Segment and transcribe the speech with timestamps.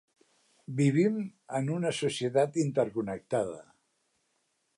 [0.79, 1.19] Vivim
[1.59, 3.63] en una societat interconnectada.